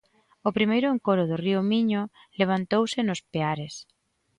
[0.47, 2.01] O primeiro encoro do río Miño
[2.39, 3.75] levantouse nos Peares.